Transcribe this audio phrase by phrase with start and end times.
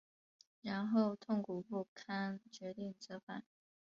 [0.63, 3.43] 然后痛苦不堪决定折返